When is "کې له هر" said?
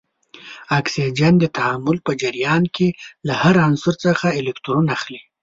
2.75-3.55